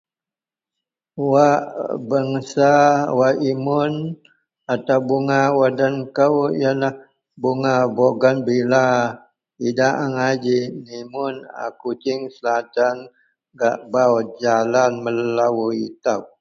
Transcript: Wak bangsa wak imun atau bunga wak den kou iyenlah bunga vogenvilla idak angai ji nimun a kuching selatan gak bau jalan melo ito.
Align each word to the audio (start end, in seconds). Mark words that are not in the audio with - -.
Wak 1.31 1.61
bangsa 2.09 2.69
wak 3.19 3.35
imun 3.51 3.93
atau 4.73 4.99
bunga 5.07 5.39
wak 5.59 5.71
den 5.79 5.95
kou 6.17 6.35
iyenlah 6.59 6.95
bunga 7.41 7.75
vogenvilla 7.95 8.85
idak 9.67 9.95
angai 10.03 10.35
ji 10.43 10.59
nimun 10.85 11.35
a 11.63 11.65
kuching 11.81 12.21
selatan 12.35 12.95
gak 13.59 13.77
bau 13.91 14.15
jalan 14.41 14.91
melo 15.03 15.49
ito. 15.87 16.15